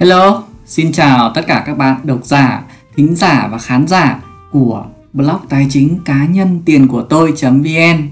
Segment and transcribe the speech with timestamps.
[0.00, 2.62] Hello, xin chào tất cả các bạn độc giả,
[2.96, 4.22] thính giả và khán giả
[4.52, 8.08] của blog tài chính cá nhân tiền của tôi.vn.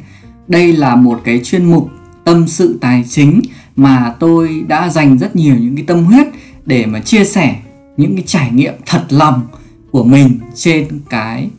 [0.48, 1.90] Đây là một cái chuyên mục
[2.24, 3.40] tâm sự tài chính
[3.76, 6.26] mà tôi đã dành rất nhiều những cái tâm huyết
[6.64, 7.56] để mà chia sẻ
[7.96, 9.46] những cái trải nghiệm thật lòng
[9.90, 11.50] của mình trên cái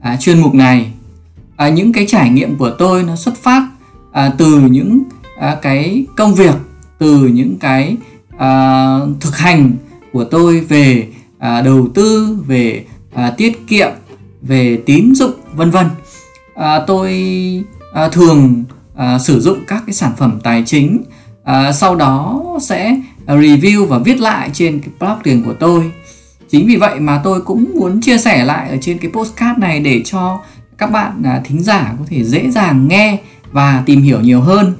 [0.00, 0.90] à, chuyên mục này.
[1.56, 3.68] À, những cái trải nghiệm của tôi nó xuất phát
[4.12, 5.02] à, từ những
[5.40, 6.54] à, cái công việc,
[6.98, 7.96] từ những cái
[8.38, 9.72] À, thực hành
[10.12, 11.08] của tôi về
[11.38, 13.90] à, đầu tư về à, tiết kiệm
[14.42, 15.86] về tín dụng vân vân.
[16.54, 17.14] À, tôi
[17.92, 18.64] à, thường
[18.96, 21.02] à, sử dụng các cái sản phẩm tài chính
[21.44, 25.92] à, sau đó sẽ review và viết lại trên cái blog tiền của tôi.
[26.48, 29.80] Chính vì vậy mà tôi cũng muốn chia sẻ lại ở trên cái postcard này
[29.80, 30.40] để cho
[30.78, 33.18] các bạn à, thính giả có thể dễ dàng nghe
[33.52, 34.72] và tìm hiểu nhiều hơn.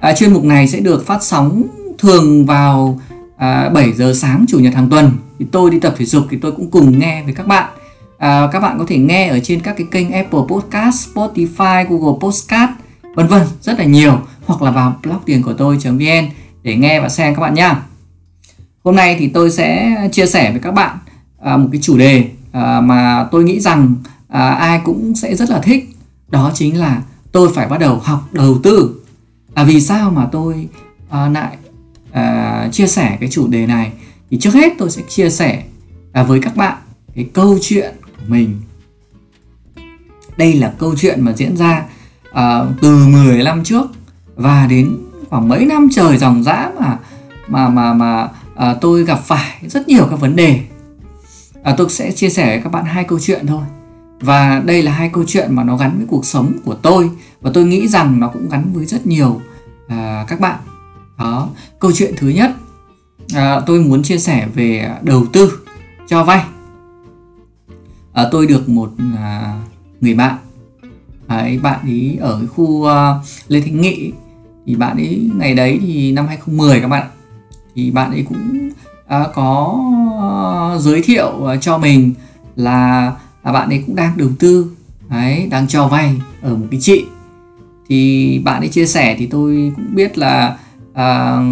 [0.00, 1.62] À, chuyên mục này sẽ được phát sóng
[2.00, 3.00] thường vào
[3.36, 5.10] à, 7 giờ sáng chủ nhật hàng tuần.
[5.38, 7.70] Thì tôi đi tập thể dục thì tôi cũng cùng nghe với các bạn.
[8.18, 12.18] À, các bạn có thể nghe ở trên các cái kênh Apple Podcast, Spotify, Google
[12.20, 12.70] Podcast
[13.14, 14.18] vân vân rất là nhiều.
[14.46, 16.28] Hoặc là vào blog tiền của tôi.vn
[16.62, 17.82] để nghe và xem các bạn nhá
[18.84, 20.98] hôm nay thì tôi sẽ chia sẻ với các bạn
[21.38, 23.94] à, một cái chủ đề à, mà tôi nghĩ rằng
[24.28, 25.96] à, ai cũng sẽ rất là thích.
[26.28, 29.02] Đó chính là tôi phải bắt đầu học đầu tư.
[29.54, 30.68] À, vì sao mà tôi
[31.10, 31.56] à, lại
[32.12, 33.92] à, chia sẻ cái chủ đề này
[34.30, 35.62] thì trước hết tôi sẽ chia sẻ
[36.12, 36.76] à, với các bạn
[37.14, 38.60] cái câu chuyện của mình.
[40.36, 41.84] Đây là câu chuyện mà diễn ra
[42.32, 43.86] à, từ 10 năm trước
[44.36, 44.96] và đến
[45.28, 46.98] khoảng mấy năm trời dòng dã mà
[47.48, 50.60] mà mà mà à, tôi gặp phải rất nhiều các vấn đề.
[51.62, 53.62] À, tôi sẽ chia sẻ với các bạn hai câu chuyện thôi.
[54.20, 57.50] Và đây là hai câu chuyện mà nó gắn với cuộc sống của tôi và
[57.54, 59.40] tôi nghĩ rằng nó cũng gắn với rất nhiều
[59.88, 60.58] à, các bạn
[61.20, 62.50] đó câu chuyện thứ nhất
[63.34, 65.60] à, tôi muốn chia sẻ về đầu tư
[66.08, 66.44] cho vay.
[68.12, 69.54] À, tôi được một à,
[70.00, 70.36] người bạn
[71.26, 73.14] à, ấy bạn ấy ở cái khu à,
[73.48, 74.12] lê thánh nghị.
[74.66, 77.06] Thì bạn ấy ngày đấy thì năm 2010 các bạn
[77.74, 78.70] thì bạn ấy cũng
[79.06, 79.78] à, có
[80.20, 82.14] à, giới thiệu à, cho mình
[82.56, 83.12] là
[83.42, 84.70] à, bạn ấy cũng đang đầu tư
[85.08, 87.04] ấy đang cho vay ở một cái chị.
[87.88, 90.58] Thì bạn ấy chia sẻ thì tôi cũng biết là
[91.00, 91.42] à,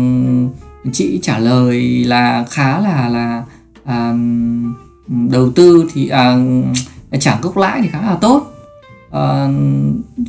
[0.93, 3.45] chị trả lời là khá là là
[3.85, 4.15] à,
[5.07, 6.37] đầu tư thì à,
[7.21, 8.53] trả gốc lãi thì khá là tốt.
[9.11, 9.49] À,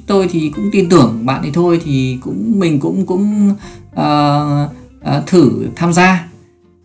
[0.07, 3.56] tôi thì cũng tin tưởng bạn ấy thôi thì cũng mình cũng cũng
[3.96, 4.40] à,
[5.02, 6.28] à, thử tham gia.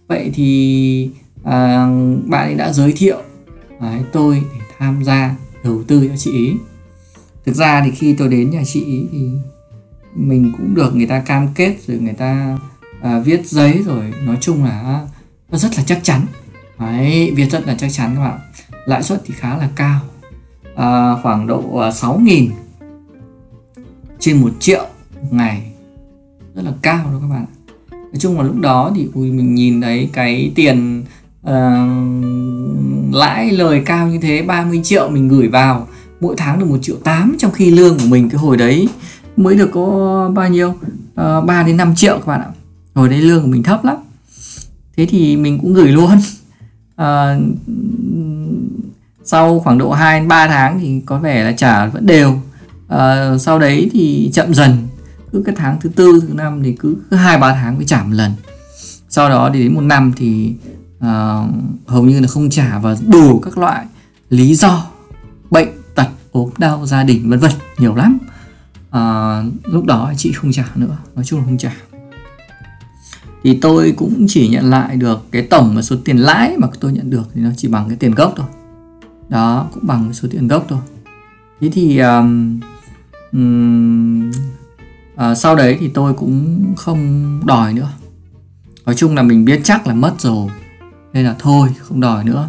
[0.08, 1.10] Vậy thì
[1.44, 1.86] à,
[2.26, 3.18] bạn ấy đã giới thiệu
[3.80, 5.34] à, tôi để tham gia
[5.64, 6.52] đầu tư cho chị ý
[7.46, 9.28] thực ra thì khi tôi đến nhà chị ý thì
[10.14, 12.58] mình cũng được người ta cam kết rồi người ta
[13.02, 14.12] à, viết giấy rồi.
[14.26, 15.06] Nói chung là
[15.50, 16.20] nó rất là chắc chắn.
[16.78, 18.38] Đấy, viết rất là chắc chắn các bạn.
[18.86, 20.00] Lãi suất thì khá là cao.
[20.76, 22.48] À, khoảng độ à, 6.000
[24.18, 24.86] trên một triệu
[25.30, 25.72] ngày.
[26.54, 27.46] Rất là cao đó các bạn.
[27.90, 31.04] Nói chung là lúc đó thì ui mình nhìn thấy cái tiền
[31.46, 35.88] uh, lãi lời cao như thế 30 triệu mình gửi vào.
[36.20, 38.88] Mỗi tháng được một triệu tám trong khi lương của mình cái hồi đấy
[39.36, 40.74] mới được có bao nhiêu?
[41.14, 42.48] Ờ, à, 3 đến 5 triệu các bạn ạ.
[42.94, 43.96] Hồi đấy lương của mình thấp lắm.
[44.96, 46.18] Thế thì mình cũng gửi luôn.
[46.96, 47.38] À,
[49.24, 52.40] sau khoảng độ 2 đến 3 tháng thì có vẻ là trả vẫn đều.
[52.88, 54.86] À, sau đấy thì chậm dần.
[55.32, 58.02] Cứ cái tháng thứ tư thứ năm thì cứ cứ hai ba tháng mới trả
[58.02, 58.32] một lần.
[59.08, 60.54] Sau đó thì đến một năm thì
[60.98, 61.50] uh,
[61.86, 63.86] hầu như là không trả và đủ các loại
[64.30, 64.86] lý do
[65.50, 68.18] bệnh tật ốm đau gia đình vân vân nhiều lắm
[68.94, 71.72] à, lúc đó chị không trả nữa nói chung là không trả.
[73.44, 76.92] Thì tôi cũng chỉ nhận lại được cái tổng và số tiền lãi mà tôi
[76.92, 78.46] nhận được thì nó chỉ bằng cái tiền gốc thôi.
[79.28, 80.78] Đó cũng bằng số tiền gốc thôi.
[81.60, 82.60] Thế thì um,
[83.32, 84.30] um,
[85.36, 87.88] sau đấy thì tôi cũng không đòi nữa.
[88.86, 90.48] Nói chung là mình biết chắc là mất rồi
[91.12, 92.48] nên là thôi không đòi nữa.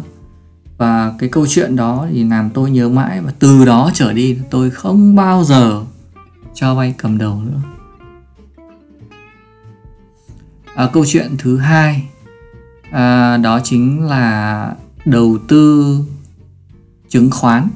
[0.78, 4.38] Và cái câu chuyện đó thì làm tôi nhớ mãi và từ đó trở đi
[4.50, 5.84] tôi không bao giờ
[6.56, 7.60] cho vay cầm đầu nữa
[10.74, 12.08] à, câu chuyện thứ hai
[12.90, 14.74] à, đó chính là
[15.04, 15.98] đầu tư
[17.08, 17.68] chứng khoán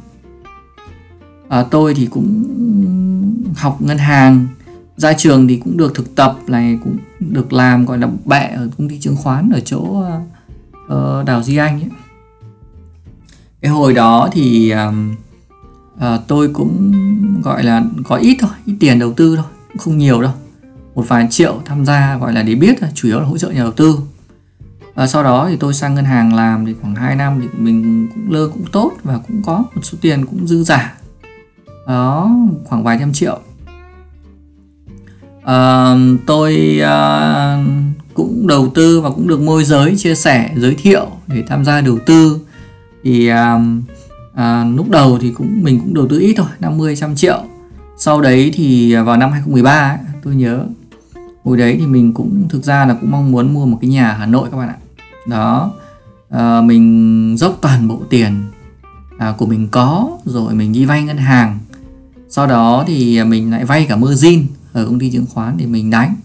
[1.49, 2.45] à, tôi thì cũng
[3.57, 4.47] học ngân hàng
[4.97, 8.69] ra trường thì cũng được thực tập này cũng được làm gọi là bẹ ở
[8.79, 10.21] công ty chứng khoán ở chỗ ờ,
[10.89, 11.91] ờ, uh, đào Duy Anh ấy.
[13.61, 15.15] cái hồi đó thì um,
[16.01, 16.93] à, tôi cũng
[17.43, 19.45] gọi là có ít thôi ít tiền đầu tư thôi
[19.79, 20.33] không nhiều đâu.
[20.95, 23.61] Một vài triệu tham gia gọi là để biết chủ yếu là hỗ trợ nhà
[23.61, 23.97] đầu tư.
[24.95, 28.09] Và sau đó thì tôi sang ngân hàng làm thì khoảng 2 năm thì mình
[28.15, 30.95] cũng lơ cũng tốt và cũng có một số tiền cũng dư giả.
[31.87, 32.31] Đó
[32.65, 33.39] khoảng vài trăm triệu.
[35.45, 35.95] À,
[36.27, 37.65] tôi à,
[38.15, 41.81] cũng đầu tư và cũng được môi giới chia sẻ giới thiệu để tham gia
[41.81, 42.41] đầu tư.
[43.05, 43.61] Thì à,
[44.35, 47.43] à, lúc đầu thì cũng mình cũng đầu tư ít thôi 50 trăm triệu.
[47.99, 50.67] Sau đấy thì à, vào năm 2013 ấy, tôi nhớ
[51.45, 54.09] hồi đấy thì mình cũng thực ra là cũng mong muốn mua một cái nhà
[54.09, 54.77] ở Hà Nội các bạn ạ.
[55.27, 55.73] Đó
[56.31, 58.45] à, mình dốc toàn bộ tiền
[59.19, 61.59] à, của mình có rồi mình đi vay ngân hàng.
[62.29, 65.67] Sau đó thì à, mình lại vay cả margin ở công ty chứng khoán để
[65.67, 66.17] mình đánh.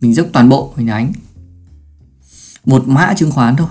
[0.00, 1.12] Mình dốc toàn bộ mình đánh.
[2.64, 3.68] Một mã chứng khoán thôi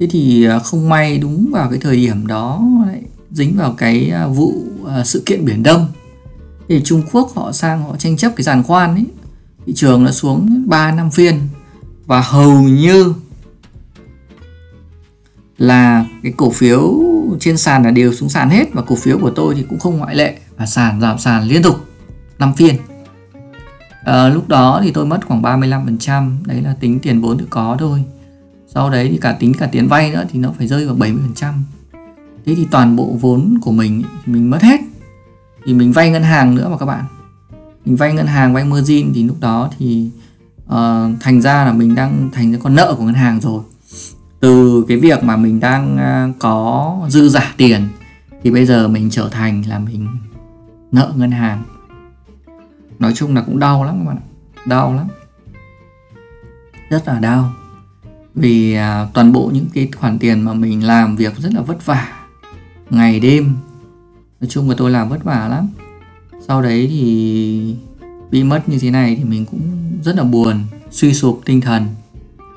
[0.00, 4.10] thế thì à, không may đúng vào cái thời điểm đó lại dính vào cái
[4.10, 4.52] à, vụ
[4.86, 5.86] à, sự kiện biển đông.
[6.68, 9.04] Thì Trung Quốc họ sang họ tranh chấp cái giàn khoan ấy
[9.66, 11.40] thị trường nó xuống 3 năm phiên
[12.06, 13.14] và hầu như
[15.58, 16.94] là cái cổ phiếu
[17.40, 19.98] trên sàn là đều xuống sàn hết và cổ phiếu của tôi thì cũng không
[19.98, 21.76] ngoại lệ và sàn giảm sàn liên tục
[22.38, 22.76] 5 phiên.
[24.04, 27.76] À, lúc đó thì tôi mất khoảng 35% đấy là tính tiền vốn tự có
[27.78, 28.04] thôi
[28.74, 31.52] sau đấy thì cả tính cả tiền vay nữa thì nó phải rơi vào 70%
[32.48, 34.80] thế thì toàn bộ vốn của mình thì mình mất hết.
[35.66, 37.04] Thì mình vay ngân hàng nữa mà các bạn.
[37.84, 40.10] Mình vay ngân hàng vay margin thì lúc đó thì
[40.64, 40.74] uh,
[41.20, 43.62] thành ra là mình đang thành ra con nợ của ngân hàng rồi.
[44.40, 47.88] Từ cái việc mà mình đang uh, có dư giả tiền
[48.42, 50.08] thì bây giờ mình trở thành là mình
[50.92, 51.62] nợ ngân hàng.
[52.98, 54.26] Nói chung là cũng đau lắm các bạn ạ.
[54.66, 55.06] Đau lắm.
[56.90, 57.52] Rất là đau
[58.38, 61.86] vì à, toàn bộ những cái khoản tiền mà mình làm việc rất là vất
[61.86, 62.12] vả
[62.90, 63.56] ngày đêm.
[64.40, 65.68] Nói chung là tôi làm vất vả lắm.
[66.46, 67.74] Sau đấy thì
[68.30, 69.60] bị mất như thế này thì mình cũng
[70.02, 71.86] rất là buồn suy sụp tinh thần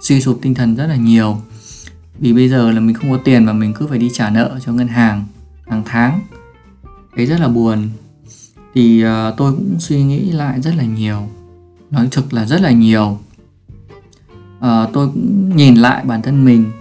[0.01, 1.37] suy sụp tinh thần rất là nhiều.
[2.19, 4.59] Vì bây giờ là mình không có tiền mà mình cứ phải đi trả nợ
[4.65, 5.25] cho ngân hàng
[5.67, 6.21] hàng tháng.
[7.15, 7.89] Thấy rất là buồn.
[8.73, 11.29] Thì uh, tôi cũng suy nghĩ lại rất là nhiều
[11.91, 13.19] nói thực là rất là nhiều
[14.65, 16.71] uh, tôi cũng nhìn lại bản thân mình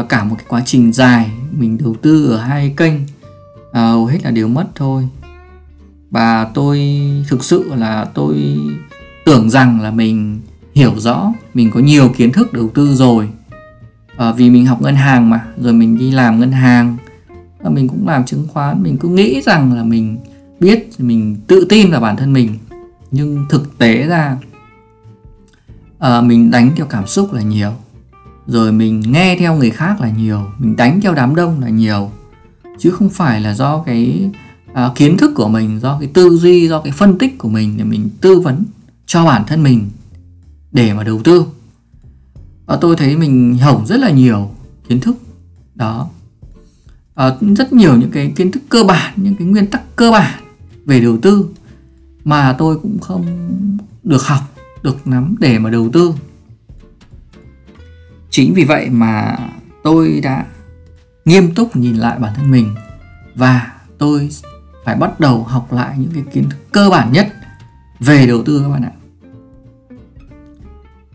[0.00, 4.06] uh, cả một cái quá trình dài mình đầu tư ở hai kênh uh, hầu
[4.06, 5.08] hết là đều mất thôi.
[6.10, 8.58] Và tôi thực sự là tôi
[9.24, 10.40] tưởng rằng là mình
[10.74, 13.28] hiểu rõ mình có nhiều kiến thức đầu tư rồi.
[14.16, 16.96] À, vì mình học ngân hàng mà rồi mình đi làm ngân hàng
[17.60, 20.18] và mình cũng làm chứng khoán mình cứ nghĩ rằng là mình
[20.60, 22.58] biết mình tự tin vào bản thân mình.
[23.10, 24.36] Nhưng thực tế ra
[25.98, 27.72] à, mình đánh theo cảm xúc là nhiều.
[28.46, 30.46] Rồi mình nghe theo người khác là nhiều.
[30.58, 32.10] Mình đánh theo đám đông là nhiều.
[32.78, 34.30] Chứ không phải là do cái
[34.72, 37.76] à, kiến thức của mình do cái tư duy do cái phân tích của mình
[37.76, 38.64] để mình tư vấn
[39.06, 39.90] cho bản thân mình
[40.72, 41.44] để mà đầu tư.
[42.66, 44.50] Và tôi thấy mình hỏng rất là nhiều
[44.88, 45.16] kiến thức.
[45.74, 46.08] Đó.
[47.14, 50.42] À, rất nhiều những cái kiến thức cơ bản những cái nguyên tắc cơ bản
[50.84, 51.48] về đầu tư
[52.24, 53.48] mà tôi cũng không
[54.02, 54.40] được học
[54.82, 56.14] được nắm để mà đầu tư.
[58.30, 59.36] Chính vì vậy mà
[59.82, 60.46] tôi đã
[61.24, 62.74] nghiêm túc nhìn lại bản thân mình
[63.34, 64.28] và tôi
[64.84, 67.28] phải bắt đầu học lại những cái kiến thức cơ bản nhất
[68.00, 68.92] về đầu tư các bạn ạ.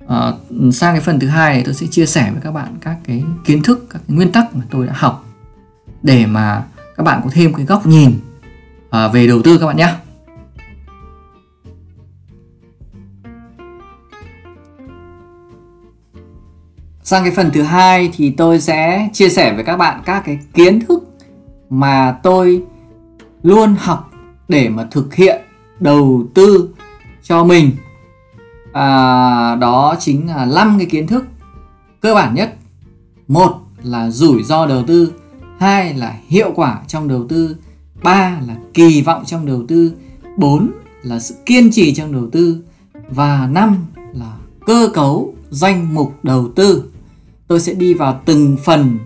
[0.08, 0.32] À,
[0.72, 3.24] sang cái phần thứ hai này tôi sẽ chia sẻ với các bạn các cái
[3.46, 5.25] kiến thức các cái nguyên tắc mà tôi đã học
[6.03, 6.63] để mà
[6.98, 8.20] các bạn có thêm cái góc nhìn
[8.89, 9.93] à, về đầu tư các bạn nhé.
[17.03, 20.39] Sang cái phần thứ hai thì tôi sẽ chia sẻ với các bạn các cái
[20.53, 21.03] kiến thức
[21.69, 22.63] mà tôi
[23.43, 24.12] luôn học
[24.48, 25.41] để mà thực hiện
[25.79, 26.69] đầu tư
[27.24, 27.72] cho mình.
[28.74, 31.25] À, đó chính là năm cái kiến thức
[32.01, 32.55] cơ bản nhất.
[33.27, 35.13] Một là rủi ro đầu tư
[35.60, 37.55] hai là hiệu quả trong đầu tư
[38.03, 39.93] ba là kỳ vọng trong đầu tư
[40.38, 40.72] bốn
[41.03, 42.63] là sự kiên trì trong đầu tư
[43.10, 44.33] và năm là
[44.65, 46.83] cơ cấu danh mục đầu tư
[47.47, 49.00] tôi sẽ đi vào từng phần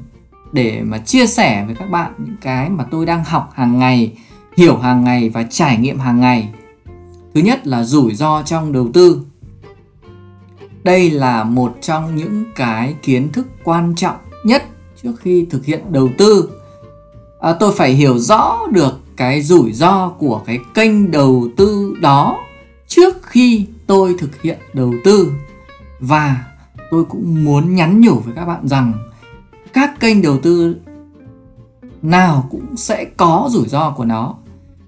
[0.52, 4.14] để mà chia sẻ với các bạn những cái mà tôi đang học hàng ngày
[4.58, 6.50] hiểu hàng ngày và trải nghiệm hàng ngày.
[7.34, 9.22] Thứ nhất là rủi ro trong đầu tư.
[10.84, 14.64] Đây là một trong những cái kiến thức quan trọng nhất
[15.04, 16.50] trước khi thực hiện đầu tư.
[17.40, 22.40] À, tôi phải hiểu rõ được cái rủi ro của cái kênh đầu tư đó
[22.88, 25.32] trước khi tôi thực hiện đầu tư.
[26.00, 26.44] Và
[26.92, 28.94] tôi cũng muốn nhắn nhủ với các bạn rằng
[29.74, 30.76] các kênh đầu tư
[32.02, 34.36] nào cũng sẽ có rủi ro của nó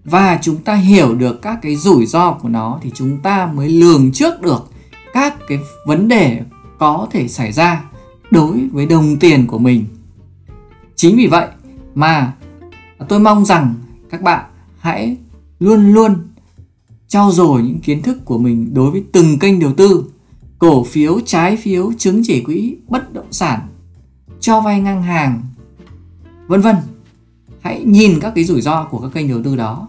[0.04, 3.70] và chúng ta hiểu được các cái rủi ro của nó thì chúng ta mới
[3.70, 4.70] lường trước được
[5.14, 6.42] các cái vấn đề
[6.80, 7.84] có thể xảy ra
[8.32, 9.86] đối với đồng tiền của mình.
[10.96, 11.48] Chính vì vậy
[11.96, 12.34] mà
[13.08, 13.74] tôi mong rằng
[14.10, 14.46] các bạn
[14.80, 15.18] hãy
[15.60, 16.16] luôn luôn
[17.08, 20.06] trau dồi những kiến thức của mình đối với từng kênh đầu tư,
[20.60, 23.60] cổ phiếu, trái phiếu, chứng chỉ quỹ, bất động sản,
[24.40, 25.42] cho vay ngang hàng,
[26.48, 26.76] vân vân.
[27.62, 29.88] Hãy nhìn các cái rủi ro của các kênh đầu tư đó.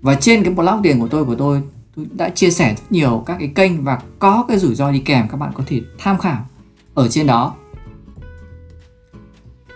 [0.00, 1.62] Và trên cái blog tiền của tôi của tôi,
[1.96, 4.98] tôi đã chia sẻ rất nhiều các cái kênh và có cái rủi ro đi
[4.98, 6.46] kèm các bạn có thể tham khảo
[6.94, 7.54] ở trên đó.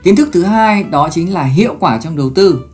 [0.02, 2.64] Kiến thức thứ hai đó chính là hiệu quả trong đầu tư.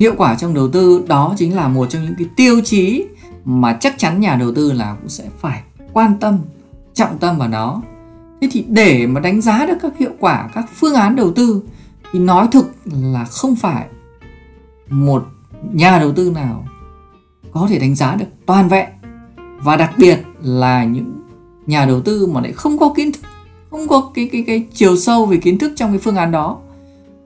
[0.00, 3.04] Hiệu quả trong đầu tư đó chính là một trong những cái tiêu chí
[3.44, 5.62] mà chắc chắn nhà đầu tư là cũng sẽ phải
[5.92, 6.38] quan tâm,
[6.94, 7.82] trọng tâm vào nó.
[8.40, 11.62] Thế thì để mà đánh giá được các hiệu quả, các phương án đầu tư,
[12.12, 13.86] thì nói thực là không phải
[14.90, 15.26] một
[15.72, 16.66] nhà đầu tư nào
[17.52, 18.88] có thể đánh giá được toàn vẹn.
[19.62, 21.20] Và đặc biệt là những
[21.66, 23.20] nhà đầu tư mà lại không có kiến thức,
[23.70, 26.58] không có cái cái cái chiều sâu về kiến thức trong cái phương án đó,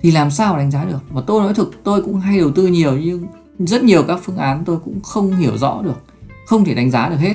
[0.01, 0.99] thì làm sao đánh giá được?
[1.11, 3.27] Và tôi nói thực, tôi cũng hay đầu tư nhiều, nhưng
[3.59, 6.03] rất nhiều các phương án tôi cũng không hiểu rõ được,
[6.47, 7.35] không thể đánh giá được hết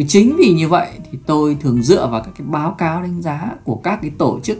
[0.00, 3.22] vì chính vì như vậy thì tôi thường dựa vào các cái báo cáo đánh
[3.22, 4.58] giá của các cái tổ chức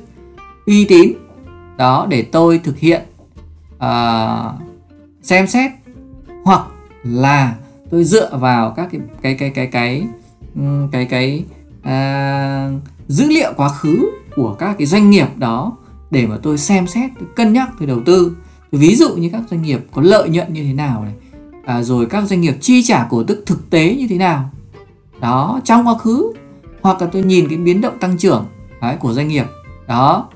[0.66, 1.12] uy tín.
[1.76, 3.02] Đó để tôi thực hiện
[3.76, 4.54] uh,
[5.22, 5.70] xem xét
[6.44, 6.66] hoặc
[7.04, 7.54] là
[7.90, 10.06] tôi dựa vào các cái cái cái cái cái
[10.92, 11.44] cái cái, cái
[11.80, 15.76] uh, dữ liệu quá khứ của các cái doanh nghiệp đó
[16.10, 18.36] để mà tôi xem xét tôi cân nhắc tôi đầu tư.
[18.72, 21.14] Ví dụ như các doanh nghiệp có lợi nhuận như thế nào này
[21.64, 24.50] à, rồi các doanh nghiệp chi trả cổ tức thực tế như thế nào
[25.20, 26.32] đó trong quá khứ.
[26.82, 28.46] Hoặc là tôi nhìn cái biến động tăng trưởng
[28.80, 29.46] đấy, của doanh nghiệp.
[29.88, 30.28] Đó.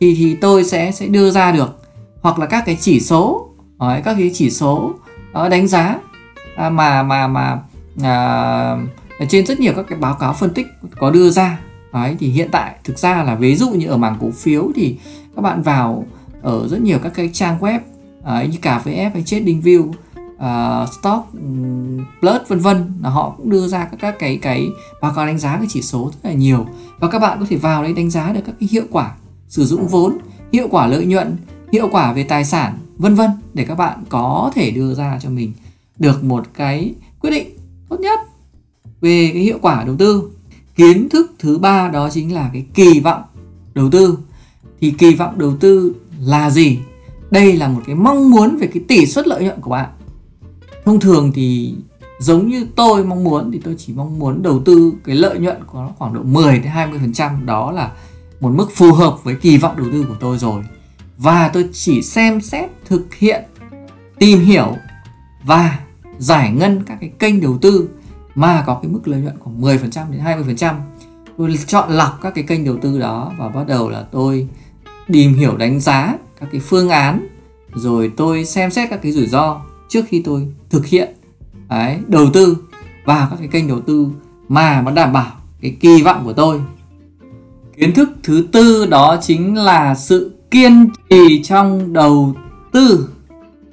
[0.00, 1.78] Thì thì tôi sẽ sẽ đưa ra được.
[2.20, 3.48] Hoặc là các cái chỉ số
[3.80, 4.92] đấy, các cái chỉ số
[5.32, 5.98] đó, đánh giá
[6.56, 7.58] à, mà mà mà
[8.02, 8.76] à,
[9.28, 10.66] trên rất nhiều các cái báo cáo phân tích
[10.98, 11.60] có đưa ra.
[11.92, 14.98] Đấy thì hiện tại thực ra là ví dụ như ở mảng cổ phiếu thì
[15.36, 16.06] các bạn vào
[16.42, 17.78] ở rất nhiều các cái trang web
[18.24, 19.92] ấy, như cà phê F hay TradingView
[20.38, 22.92] uh, stock um, plus vân vân.
[23.02, 24.68] Là họ cũng đưa ra các, các cái cái
[25.00, 26.66] báo cáo đánh giá cái chỉ số rất là nhiều.
[26.98, 29.14] Và các bạn có thể vào đấy đánh giá được các cái hiệu quả
[29.48, 30.18] sử dụng vốn
[30.52, 31.36] hiệu quả lợi nhuận
[31.72, 35.30] hiệu quả về tài sản vân vân để các bạn có thể đưa ra cho
[35.30, 35.52] mình
[35.98, 37.48] được một cái quyết định
[37.88, 38.20] tốt nhất
[39.00, 40.30] về cái hiệu quả đầu tư.
[40.76, 43.22] Kiến thức thứ ba đó chính là cái kỳ vọng
[43.74, 44.18] đầu tư.
[44.80, 46.78] Thì kỳ vọng đầu tư là gì?
[47.30, 49.88] Đây là một cái mong muốn về cái tỷ suất lợi nhuận của bạn
[50.88, 51.74] thông thường thì
[52.18, 55.64] giống như tôi mong muốn thì tôi chỉ mong muốn đầu tư cái lợi nhuận
[55.66, 57.46] của nó khoảng độ 10 đến 20 phần trăm.
[57.46, 57.92] Đó là
[58.40, 60.62] một mức phù hợp với kỳ vọng đầu tư của tôi rồi.
[61.18, 63.44] Và tôi chỉ xem xét, thực hiện,
[64.18, 64.76] tìm hiểu
[65.44, 65.78] và
[66.18, 67.88] giải ngân các cái kênh đầu tư
[68.34, 70.74] mà có cái mức lợi nhuận khoảng 10% đến 20%.
[71.38, 74.48] Tôi chọn lọc các cái kênh đầu tư đó và bắt đầu là tôi
[75.06, 77.26] tìm hiểu đánh giá các cái phương án,
[77.74, 81.14] rồi tôi xem xét các cái rủi ro trước khi tôi thực hiện
[81.68, 82.56] đấy, đầu tư
[83.04, 84.08] vào các cái kênh đầu tư
[84.48, 86.60] mà nó đảm bảo cái kỳ vọng của tôi.
[87.76, 92.34] Kiến thức thứ tư đó chính là sự kiên trì trong đầu
[92.72, 93.08] tư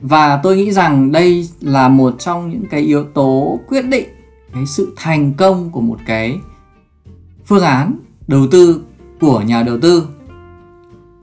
[0.01, 4.09] và tôi nghĩ rằng đây là một trong những cái yếu tố quyết định
[4.53, 6.39] cái sự thành công của một cái
[7.45, 8.81] phương án đầu tư
[9.21, 10.07] của nhà đầu tư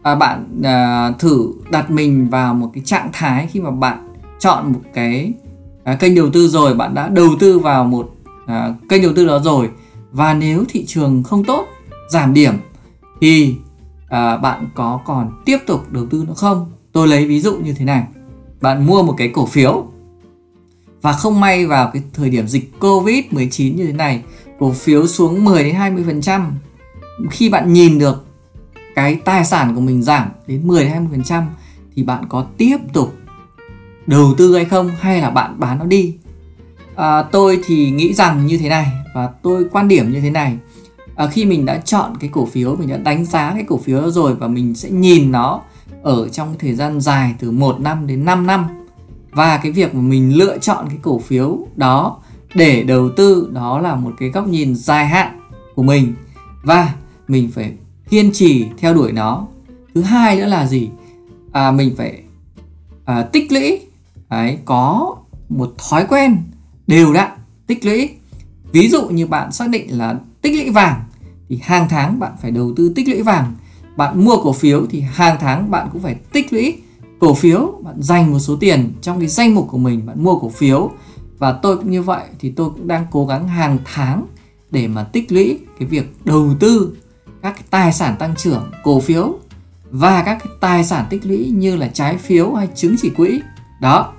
[0.03, 4.12] à, bạn à, thử đặt mình vào một cái trạng thái khi mà bạn
[4.43, 5.33] chọn một cái
[5.85, 8.11] à, kênh đầu tư rồi bạn đã đầu tư vào một
[8.47, 9.71] à, kênh đầu tư đó rồi.
[10.13, 11.67] Và nếu thị trường không tốt
[12.09, 12.55] giảm điểm
[13.21, 13.55] thì
[14.09, 16.73] à, bạn có còn tiếp tục đầu tư nữa không?
[16.93, 18.05] Tôi lấy ví dụ như thế này.
[18.61, 19.87] Bạn mua một cái cổ phiếu
[21.03, 24.23] và không may vào cái thời điểm dịch Covid-19 như thế này,
[24.59, 26.51] cổ phiếu xuống 10 đến 20%.
[27.31, 28.27] Khi bạn nhìn được
[28.95, 31.43] cái tài sản của mình giảm đến 10 đến 20%
[31.95, 33.15] thì bạn có tiếp tục
[34.07, 36.15] đầu tư hay không hay là bạn bán nó đi?
[36.95, 40.57] À, tôi thì nghĩ rằng như thế này và tôi quan điểm như thế này.
[41.15, 44.01] À, khi mình đã chọn cái cổ phiếu, mình đã đánh giá cái cổ phiếu
[44.01, 45.61] đó rồi và mình sẽ nhìn nó
[46.03, 48.67] ở trong thời gian dài từ 1 năm đến 5 năm
[49.31, 52.21] và cái việc mà mình lựa chọn cái cổ phiếu đó
[52.55, 55.41] để đầu tư đó là một cái góc nhìn dài hạn
[55.75, 56.15] của mình
[56.63, 56.95] và
[57.29, 57.73] mình phải
[58.11, 59.47] kiên trì theo đuổi nó
[59.95, 60.89] thứ hai nữa là gì
[61.53, 62.23] à, mình phải
[63.05, 63.81] à, tích lũy
[64.33, 65.17] đấy, có
[65.49, 66.37] một thói quen
[66.87, 67.31] đều đặn
[67.67, 68.11] tích lũy.
[68.73, 71.05] Ví dụ như bạn xác định là tích lũy vàng
[71.49, 73.55] thì hàng tháng bạn phải đầu tư tích lũy vàng.
[73.97, 76.79] Bạn mua cổ phiếu thì hàng tháng bạn cũng phải tích lũy
[77.19, 77.81] cổ phiếu.
[77.85, 80.91] Bạn dành một số tiền trong cái danh mục của mình bạn mua cổ phiếu.
[81.39, 84.27] Và tôi cũng như vậy thì tôi cũng đang cố gắng hàng tháng
[84.71, 86.97] để mà tích lũy cái việc đầu tư
[87.43, 89.35] các cái tài sản tăng trưởng cổ phiếu
[89.91, 93.41] và các cái tài sản tích lũy như là trái phiếu hay chứng chỉ quỹ.
[93.81, 94.13] Đó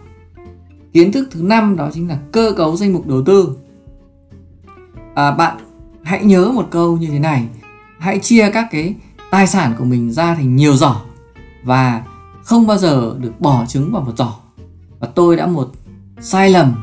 [0.93, 3.57] kiến thức thứ năm đó chính là cơ cấu danh mục đầu tư.
[5.15, 5.57] À, bạn
[6.03, 7.47] hãy nhớ một câu như thế này.
[8.00, 8.95] Hãy chia các cái
[9.31, 11.01] tài sản của mình ra thành nhiều giỏ
[11.63, 12.03] và
[12.43, 14.33] không bao giờ được bỏ trứng vào một giỏ.
[15.00, 15.71] Và tôi đã một
[16.21, 16.73] sai lầm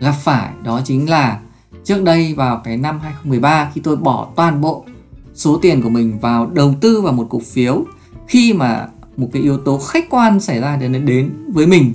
[0.00, 1.40] gặp phải đó chính là
[1.84, 4.84] trước đây vào cái năm 2013 khi tôi bỏ toàn bộ
[5.34, 7.84] số tiền của mình vào đầu tư vào một cổ phiếu
[8.26, 11.94] khi mà một cái yếu tố khách quan xảy ra đến đến với mình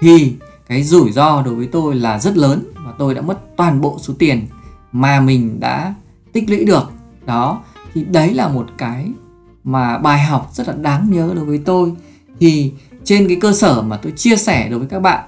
[0.00, 0.34] thì
[0.70, 3.98] cái rủi ro đối với tôi là rất lớn và tôi đã mất toàn bộ
[4.00, 4.46] số tiền
[4.92, 5.94] mà mình đã
[6.32, 6.92] tích lũy được.
[7.26, 7.62] Đó,
[7.94, 9.08] thì đấy là một cái
[9.64, 11.92] mà bài học rất là đáng nhớ đối với tôi.
[12.40, 12.72] Thì
[13.04, 15.24] trên cái cơ sở mà tôi chia sẻ đối với các bạn,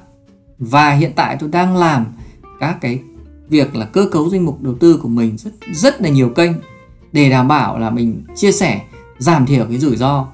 [0.59, 2.07] và hiện tại tôi đang làm
[2.61, 3.01] các cái
[3.49, 6.53] việc là cơ cấu danh mục đầu tư của mình rất rất là nhiều kênh
[7.13, 8.81] để đảm bảo là mình chia sẻ,
[9.19, 10.27] giảm thiểu cái rủi ro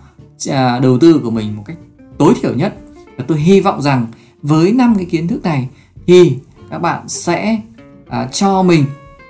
[0.49, 1.77] à, đầu tư của mình một cách
[2.19, 2.79] tối thiểu nhất.
[3.17, 4.07] Và tôi hy vọng rằng
[4.42, 5.68] với năm cái kiến thức này
[6.07, 6.37] thì
[6.71, 7.61] các bạn sẽ
[8.09, 8.85] à, cho mình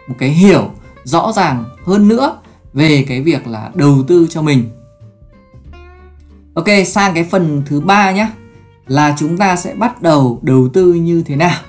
[0.09, 0.71] một cái hiểu
[1.05, 2.39] rõ ràng hơn nữa
[2.73, 4.71] về cái việc là đầu tư cho mình.
[6.55, 8.31] Ok sang cái phần thứ ba nhé
[8.87, 11.61] là chúng ta sẽ bắt đầu đầu tư như thế nào.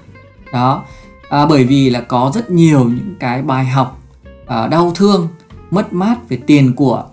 [0.54, 0.84] Đó
[1.30, 4.02] à, bởi vì là có rất nhiều những cái bài học
[4.48, 5.28] à, đau thương
[5.72, 7.06] mất mát về tiền của.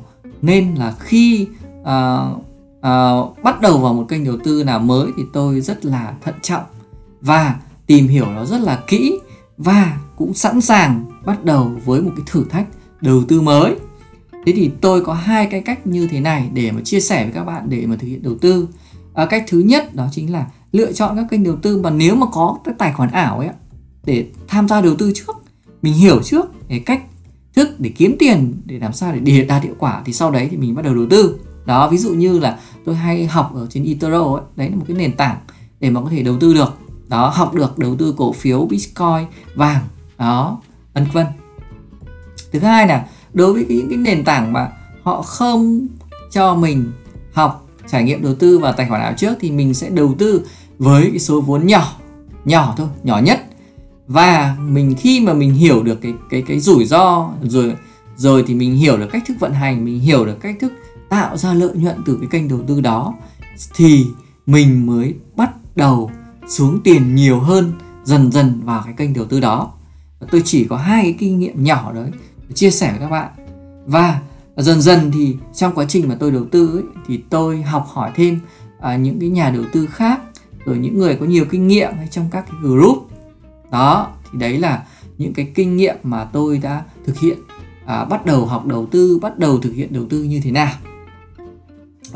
[0.42, 1.49] Nên là khi
[1.85, 2.26] à,
[2.87, 3.12] à,
[3.43, 6.62] bắt đầu vào một kênh đầu tư nào mới thì tôi rất là thận trọng
[7.21, 9.19] và tìm hiểu nó rất là kỹ
[9.59, 12.66] và cũng sẵn sàng bắt đầu với một cái thử thách
[13.00, 13.76] đầu tư mới.
[14.47, 17.33] Thế thì tôi có hai cái cách như thế này để mà chia sẻ với
[17.33, 18.69] các bạn để mà thực hiện đầu tư.
[19.14, 22.14] À, cách thứ nhất đó chính là lựa chọn các kênh đầu tư mà nếu
[22.14, 23.49] mà có cái tài khoản ảo ấy
[24.05, 25.37] để tham gia đầu tư trước
[25.83, 27.02] mình hiểu trước cái cách
[27.54, 30.56] thức để kiếm tiền để làm sao để đạt hiệu quả thì sau đấy thì
[30.56, 33.85] mình bắt đầu đầu tư đó, ví dụ như là tôi hay học ở trên
[33.85, 35.37] eToro ấy, đấy là một cái nền tảng
[35.81, 36.79] để mà có thể đầu tư được.
[37.09, 39.83] Đó, học được đầu tư cổ phiếu, bitcoin, vàng,
[40.19, 40.59] đó,
[40.95, 41.26] vân vân.
[42.52, 45.87] Thứ hai là đối với những cái nền tảng mà họ không
[46.31, 46.93] cho mình
[47.33, 50.47] học, trải nghiệm đầu tư vào tài khoản ảo trước thì mình sẽ đầu tư
[50.79, 51.93] với cái số vốn nhỏ
[52.45, 53.45] nhỏ thôi, nhỏ nhất.
[54.09, 57.75] Và mình, khi mà mình hiểu được cái cái cái rủi ro, rồi
[58.17, 60.73] rồi thì mình hiểu được cách thức vận hành, mình hiểu được cách thức
[61.08, 63.14] tạo ra lợi nhuận từ cái kênh đầu tư đó
[63.75, 64.06] thì
[64.47, 66.10] mình mới bắt đầu
[66.49, 67.73] xuống tiền nhiều hơn
[68.04, 69.73] dần dần vào cái kênh đầu tư đó.
[70.30, 72.10] Tôi chỉ có hai cái kinh nghiệm nhỏ đấy
[72.54, 73.30] chia sẻ với các bạn.
[73.86, 74.21] Và
[74.56, 78.10] dần dần thì trong quá trình mà tôi đầu tư ấy, thì tôi học hỏi
[78.14, 78.40] thêm
[78.80, 80.21] à, những cái nhà đầu tư khác
[80.64, 83.08] rồi những người có nhiều kinh nghiệm hay trong các cái group.
[83.71, 84.86] Đó thì đấy là
[85.19, 87.38] những cái kinh nghiệm mà tôi đã thực hiện
[87.86, 90.73] à, bắt đầu học đầu tư bắt đầu thực hiện đầu tư như thế nào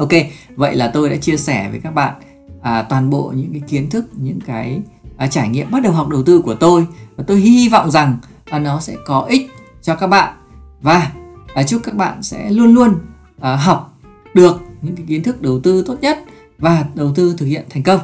[0.01, 0.13] ok
[0.57, 2.15] vậy là tôi đã chia sẻ với các bạn
[2.63, 4.81] à, toàn bộ những cái kiến thức những cái
[5.17, 6.87] à, trải nghiệm bắt đầu học đầu tư của tôi.
[7.17, 9.51] Và tôi hy vọng rằng à, nó sẽ có ích
[9.83, 10.35] cho các bạn.
[10.83, 11.13] Và
[11.55, 12.95] à, chúc các bạn sẽ luôn luôn
[13.41, 13.99] à, học
[14.35, 16.19] được những cái kiến thức đầu tư tốt nhất
[16.59, 18.01] và đầu tư thực hiện thành công.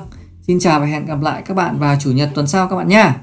[0.47, 2.89] Xin chào và hẹn gặp lại các bạn vào chủ nhật tuần sau các bạn
[2.89, 3.17] nha.